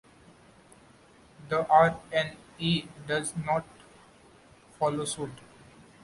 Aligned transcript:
The 1.49 1.67
R 1.67 1.95
and 2.11 2.35
A 2.59 2.81
does 3.05 3.35
not 3.45 3.65
follow 4.79 5.05
suit. 5.05 5.29